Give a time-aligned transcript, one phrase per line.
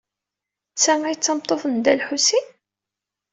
[0.73, 2.47] D ta ay d tameṭṭut n Dda Lḥusin?